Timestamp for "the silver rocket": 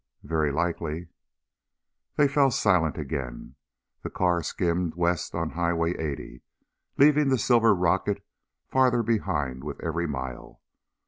7.29-8.25